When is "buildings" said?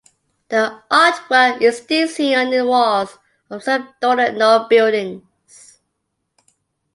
4.67-5.77